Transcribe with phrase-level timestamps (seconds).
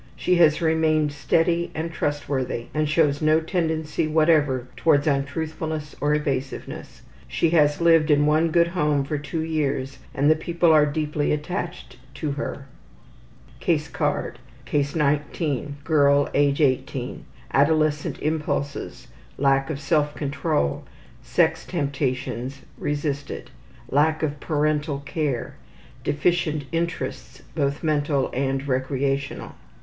[0.15, 7.03] She has remained steady and trustworthy, and shows no tendency whatever towards untruthfulness or evasiveness.
[7.27, 11.31] She has lived in one good home for two years and the people are deeply
[11.31, 12.65] attached to her.
[17.53, 19.07] Adolescent impulses:
[19.37, 20.69] Lack of self control.
[20.73, 20.85] Case 19.
[21.21, 22.61] Sex temptations.
[22.79, 23.51] resisted.
[23.91, 23.99] Girl, age 18.
[23.99, 25.53] Lack of parental care.
[26.03, 29.51] Deficient interests: Both mental and recreational.